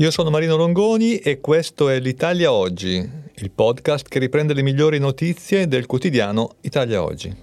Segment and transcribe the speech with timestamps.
[0.00, 4.98] Io sono Marino Longoni e questo è l'Italia Oggi, il podcast che riprende le migliori
[4.98, 7.36] notizie del quotidiano Italia Oggi.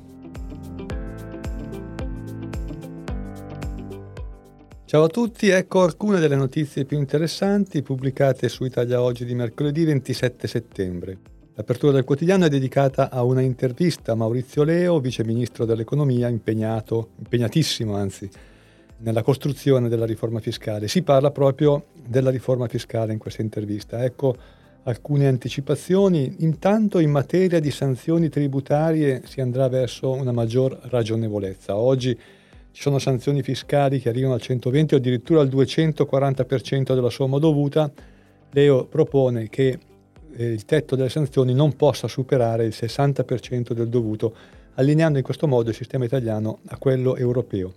[4.86, 9.86] Ciao a tutti, ecco alcune delle notizie più interessanti pubblicate su Italia Oggi di mercoledì
[9.86, 11.18] 27 settembre.
[11.54, 17.10] L'apertura del quotidiano è dedicata a una intervista a Maurizio Leo, vice ministro dell'economia, impegnato,
[17.20, 18.28] impegnatissimo anzi,
[19.00, 20.88] nella costruzione della riforma fiscale.
[20.88, 24.04] Si parla proprio della riforma fiscale in questa intervista.
[24.04, 24.36] Ecco
[24.84, 26.38] alcune anticipazioni.
[26.40, 31.76] Intanto in materia di sanzioni tributarie si andrà verso una maggior ragionevolezza.
[31.76, 32.18] Oggi
[32.72, 37.92] ci sono sanzioni fiscali che arrivano al 120 o addirittura al 240% della somma dovuta.
[38.52, 39.78] Leo propone che
[40.36, 44.34] eh, il tetto delle sanzioni non possa superare il 60% del dovuto,
[44.76, 47.74] allineando in questo modo il sistema italiano a quello europeo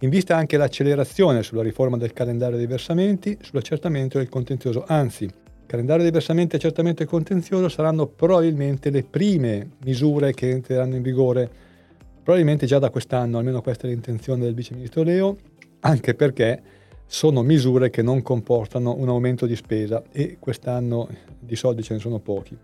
[0.00, 4.84] in vista anche l'accelerazione sulla riforma del calendario dei versamenti, sull'accertamento del contenzioso.
[4.86, 5.28] Anzi,
[5.66, 11.48] calendario dei versamenti, accertamento e contenzioso saranno probabilmente le prime misure che entreranno in vigore,
[12.22, 15.36] probabilmente già da quest'anno, almeno questa è l'intenzione del Vice Ministro Leo,
[15.80, 16.62] anche perché
[17.06, 22.00] sono misure che non comportano un aumento di spesa e quest'anno di soldi ce ne
[22.00, 22.56] sono pochi.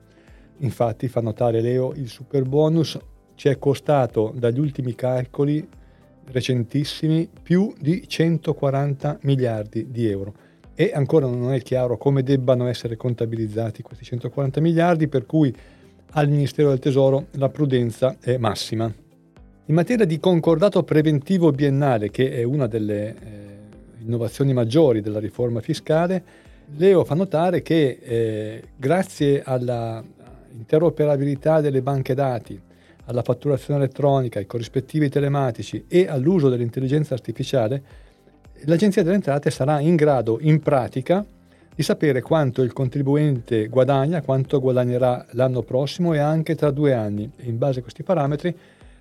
[0.58, 2.98] Infatti, fa notare Leo, il super bonus
[3.34, 5.66] ci è costato dagli ultimi calcoli
[6.26, 10.34] recentissimi più di 140 miliardi di euro
[10.74, 15.54] e ancora non è chiaro come debbano essere contabilizzati questi 140 miliardi per cui
[16.12, 18.92] al Ministero del Tesoro la prudenza è massima.
[19.66, 23.14] In materia di concordato preventivo biennale, che è una delle eh,
[24.04, 26.22] innovazioni maggiori della riforma fiscale,
[26.76, 30.02] Leo fa notare che eh, grazie alla
[30.52, 32.60] interoperabilità delle banche dati,
[33.10, 37.82] alla fatturazione elettronica, ai corrispettivi telematici e all'uso dell'intelligenza artificiale,
[38.64, 41.24] l'Agenzia delle Entrate sarà in grado, in pratica,
[41.74, 47.28] di sapere quanto il contribuente guadagna, quanto guadagnerà l'anno prossimo e anche tra due anni.
[47.42, 48.56] In base a questi parametri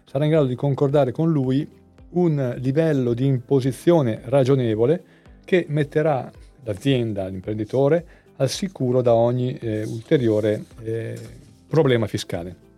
[0.05, 1.67] sarà in grado di concordare con lui
[2.11, 5.03] un livello di imposizione ragionevole
[5.45, 6.31] che metterà
[6.63, 8.05] l'azienda, l'imprenditore,
[8.37, 11.19] al sicuro da ogni eh, ulteriore eh,
[11.67, 12.68] problema fiscale.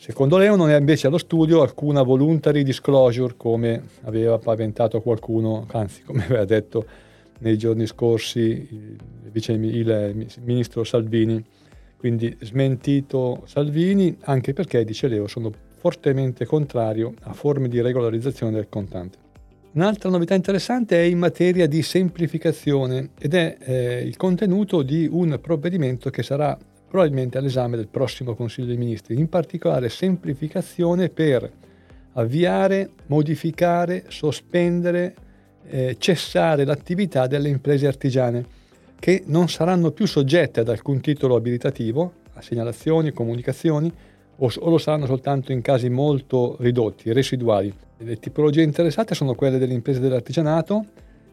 [0.00, 6.02] Secondo Leo non è invece allo studio alcuna voluntary disclosure come aveva paventato qualcuno, anzi
[6.02, 6.86] come aveva detto
[7.40, 8.96] nei giorni scorsi il,
[9.32, 11.44] vice, il ministro Salvini.
[11.96, 18.68] Quindi smentito Salvini anche perché, dice Leo, sono fortemente contrario a forme di regolarizzazione del
[18.68, 19.18] contante.
[19.72, 25.38] Un'altra novità interessante è in materia di semplificazione ed è eh, il contenuto di un
[25.42, 26.56] provvedimento che sarà
[26.88, 31.50] probabilmente all'esame del prossimo Consiglio dei Ministri, in particolare semplificazione per
[32.12, 35.14] avviare, modificare, sospendere,
[35.68, 38.56] eh, cessare l'attività delle imprese artigiane
[38.98, 43.92] che non saranno più soggette ad alcun titolo abilitativo, a segnalazioni, comunicazioni,
[44.40, 47.72] o, o lo saranno soltanto in casi molto ridotti, residuali.
[47.98, 50.84] Le tipologie interessate sono quelle delle imprese dell'artigianato,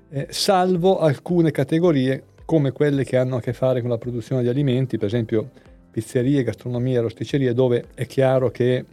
[0.09, 4.47] eh, salvo alcune categorie come quelle che hanno a che fare con la produzione di
[4.47, 5.49] alimenti, per esempio
[5.91, 8.85] pizzerie, gastronomia, rosticcerie, dove è chiaro che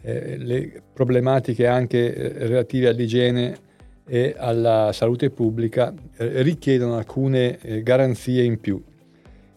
[0.00, 3.64] eh, le problematiche anche eh, relative all'igiene
[4.06, 8.82] e alla salute pubblica eh, richiedono alcune eh, garanzie in più.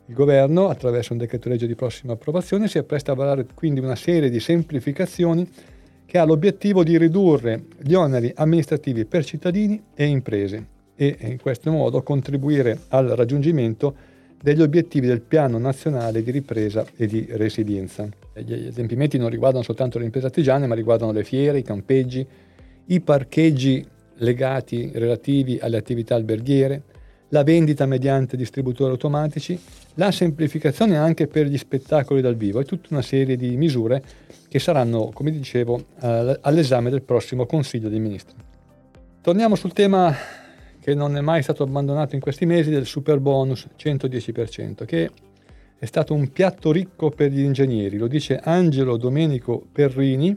[0.08, 3.96] Il governo, attraverso un decreto legge di prossima approvazione, si appresta a varare quindi una
[3.96, 5.48] serie di semplificazioni
[6.06, 11.72] che ha l'obiettivo di ridurre gli oneri amministrativi per cittadini e imprese e in questo
[11.72, 13.96] modo contribuire al raggiungimento
[14.42, 18.06] degli obiettivi del Piano Nazionale di Ripresa e di Resilienza.
[18.36, 22.26] Gli adempimenti non riguardano soltanto le imprese artigiane, ma riguardano le fiere, i campeggi,
[22.88, 26.84] i parcheggi legati relativi alle attività alberghiere,
[27.30, 29.58] la vendita mediante distributori automatici,
[29.94, 34.04] la semplificazione anche per gli spettacoli dal vivo e tutta una serie di misure
[34.50, 35.82] che saranno, come dicevo,
[36.42, 38.36] all'esame del prossimo Consiglio dei Ministri.
[39.22, 40.14] Torniamo sul tema
[40.90, 45.12] che non è mai stato abbandonato in questi mesi del super bonus 110%, che
[45.78, 50.36] è stato un piatto ricco per gli ingegneri, lo dice Angelo Domenico Perrini,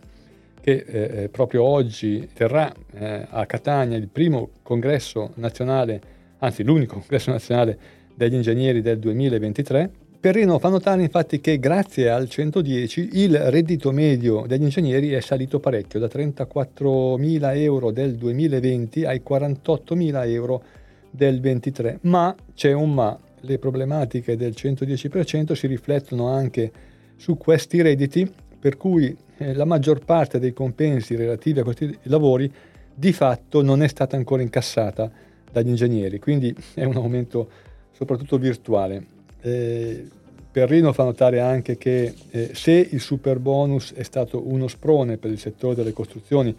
[0.60, 6.00] che eh, eh, proprio oggi terrà eh, a Catania il primo congresso nazionale,
[6.38, 7.78] anzi l'unico congresso nazionale
[8.14, 9.90] degli ingegneri del 2023
[10.22, 15.58] Perrino fa notare infatti che grazie al 110 il reddito medio degli ingegneri è salito
[15.58, 20.62] parecchio, da 34.000 euro del 2020 ai 48.000 euro
[21.10, 21.98] del 2023.
[22.02, 26.70] Ma c'è un ma, le problematiche del 110% si riflettono anche
[27.16, 32.48] su questi redditi, per cui eh, la maggior parte dei compensi relativi a questi lavori
[32.94, 35.10] di fatto non è stata ancora incassata
[35.50, 37.50] dagli ingegneri, quindi è un aumento
[37.90, 39.18] soprattutto virtuale.
[39.42, 40.08] Eh,
[40.52, 45.30] Perrino fa notare anche che eh, se il super bonus è stato uno sprone per
[45.30, 46.54] il settore delle costruzioni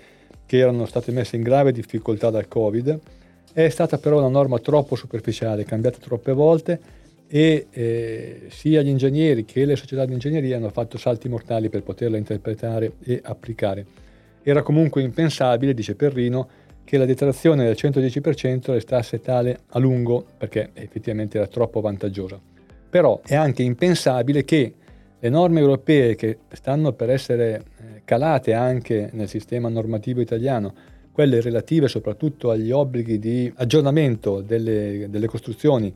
[0.46, 3.00] che erano state messe in grave difficoltà dal Covid,
[3.54, 6.80] è stata però una norma troppo superficiale, cambiata troppe volte
[7.28, 11.84] e eh, sia gli ingegneri che le società di ingegneria hanno fatto salti mortali per
[11.84, 13.86] poterla interpretare e applicare.
[14.42, 16.50] Era comunque impensabile, dice Perrino,
[16.84, 22.40] che la detrazione del 110% restasse tale a lungo perché effettivamente era troppo vantaggiosa.
[22.94, 24.72] Però è anche impensabile che
[25.20, 30.72] le norme europee che stanno per essere eh, calate anche nel sistema normativo italiano,
[31.12, 35.92] quelle relative soprattutto agli obblighi di aggiornamento delle, delle costruzioni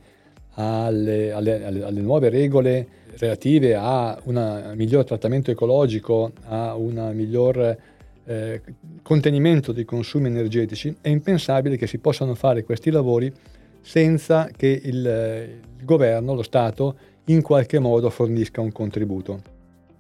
[0.56, 2.88] alle, alle, alle, nuove regole
[3.20, 7.78] relative a un miglior trattamento ecologico, a un miglior
[8.26, 8.62] eh,
[9.04, 13.32] contenimento dei consumi energetici, è impensabile che si possano fare questi lavori
[13.88, 19.40] senza che il, il governo, lo Stato, in qualche modo fornisca un contributo.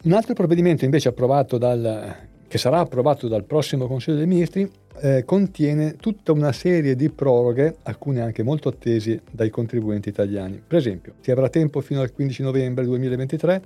[0.03, 2.15] Un altro provvedimento invece approvato dal,
[2.49, 4.69] che sarà approvato dal prossimo Consiglio dei Ministri
[4.99, 10.61] eh, contiene tutta una serie di proroghe, alcune anche molto attese dai contribuenti italiani.
[10.67, 13.61] Per esempio, si avrà tempo fino al 15 novembre 2023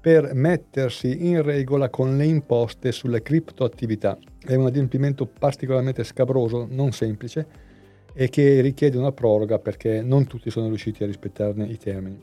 [0.00, 4.16] per mettersi in regola con le imposte sulle criptoattività.
[4.42, 7.68] È un adempimento particolarmente scabroso, non semplice,
[8.12, 12.18] e che richiede una proroga perché non tutti sono riusciti a rispettarne i termini.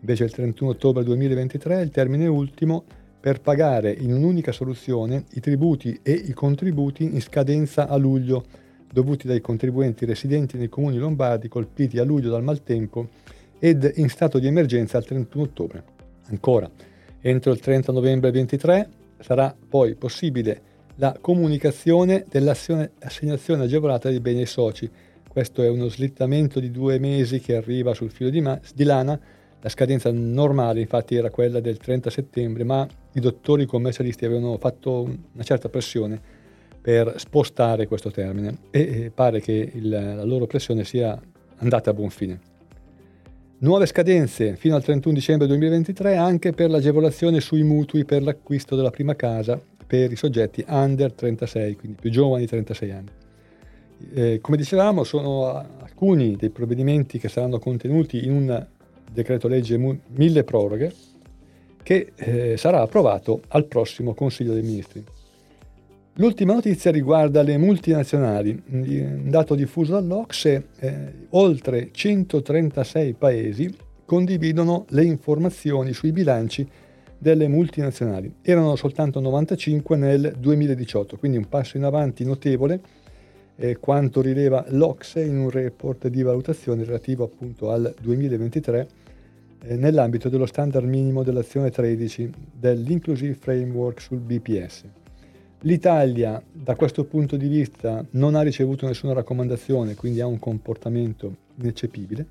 [0.00, 2.84] Invece il 31 ottobre 2023 è il termine ultimo
[3.20, 8.44] per pagare in un'unica soluzione i tributi e i contributi in scadenza a luglio
[8.90, 13.08] dovuti dai contribuenti residenti nei comuni lombardi colpiti a luglio dal maltempo
[13.58, 15.84] ed in stato di emergenza al 31 ottobre.
[16.28, 16.70] Ancora,
[17.20, 18.88] entro il 30 novembre 2023
[19.18, 20.62] sarà poi possibile
[20.96, 24.88] la comunicazione dell'assegnazione agevolata dei beni ai soci
[25.38, 29.16] questo è uno slittamento di due mesi che arriva sul filo di, ma- di lana.
[29.60, 35.02] La scadenza normale infatti era quella del 30 settembre, ma i dottori commercialisti avevano fatto
[35.02, 36.20] una certa pressione
[36.80, 41.16] per spostare questo termine e pare che il, la loro pressione sia
[41.58, 42.40] andata a buon fine.
[43.58, 48.90] Nuove scadenze fino al 31 dicembre 2023 anche per l'agevolazione sui mutui per l'acquisto della
[48.90, 53.26] prima casa per i soggetti under 36, quindi più giovani di 36 anni.
[54.14, 58.66] Eh, come dicevamo, sono alcuni dei provvedimenti che saranno contenuti in un
[59.10, 60.94] decreto legge mille proroghe
[61.82, 65.04] che eh, sarà approvato al prossimo Consiglio dei Ministri.
[66.14, 68.60] L'ultima notizia riguarda le multinazionali.
[68.70, 73.72] Un dato diffuso dall'Ocse, eh, oltre 136 paesi
[74.04, 76.68] condividono le informazioni sui bilanci
[77.16, 78.34] delle multinazionali.
[78.42, 82.80] Erano soltanto 95 nel 2018, quindi un passo in avanti notevole
[83.60, 88.88] eh, quanto rileva l'Ocse in un report di valutazione relativo appunto al 2023
[89.62, 94.84] eh, nell'ambito dello standard minimo dell'azione 13 dell'Inclusive Framework sul BPS.
[95.62, 101.34] L'Italia da questo punto di vista non ha ricevuto nessuna raccomandazione, quindi ha un comportamento
[101.56, 102.26] ineccepibile.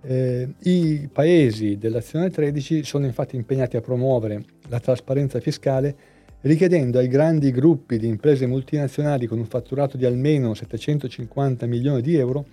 [0.00, 6.11] Eh, I paesi dell'azione 13 sono infatti impegnati a promuovere la trasparenza fiscale
[6.42, 12.16] richiedendo ai grandi gruppi di imprese multinazionali con un fatturato di almeno 750 milioni di
[12.16, 12.44] euro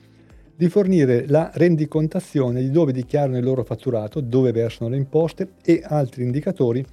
[0.56, 5.82] di fornire la rendicontazione di dove dichiarano il loro fatturato, dove versano le imposte e
[5.84, 6.86] altri indicatori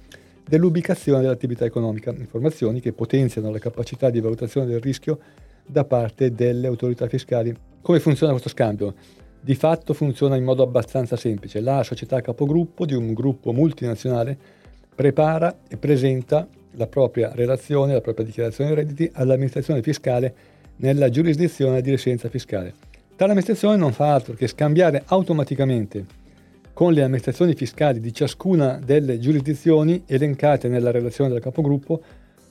[0.47, 5.19] dell'ubicazione dell'attività economica, informazioni che potenziano la capacità di valutazione del rischio
[5.65, 7.53] da parte delle autorità fiscali.
[7.81, 8.95] Come funziona questo scambio?
[9.39, 11.59] Di fatto funziona in modo abbastanza semplice.
[11.59, 14.37] La società capogruppo di un gruppo multinazionale
[14.95, 20.33] prepara e presenta la propria relazione, la propria dichiarazione dei redditi all'amministrazione fiscale
[20.77, 22.73] nella giurisdizione di residenza fiscale.
[23.15, 26.05] Tale amministrazione non fa altro che scambiare automaticamente
[26.71, 31.99] con le amministrazioni fiscali di ciascuna delle giurisdizioni elencate nella relazione del capogruppo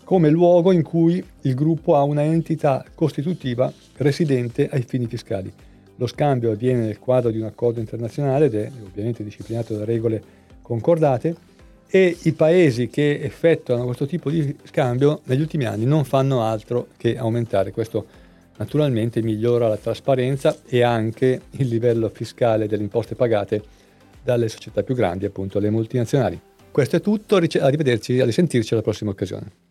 [0.03, 5.53] come luogo in cui il gruppo ha una entità costitutiva residente ai fini fiscali.
[5.97, 10.23] Lo scambio avviene nel quadro di un accordo internazionale ed è ovviamente disciplinato da regole
[10.63, 11.35] concordate
[11.89, 16.89] e i paesi che effettuano questo tipo di scambio negli ultimi anni non fanno altro
[16.97, 17.71] che aumentare.
[17.71, 18.07] Questo
[18.57, 23.63] naturalmente migliora la trasparenza e anche il livello fiscale delle imposte pagate
[24.23, 26.41] dalle società più grandi, appunto le multinazionali.
[26.71, 29.66] Questo è tutto, arrivederci, a risentirci alla prossima occasione.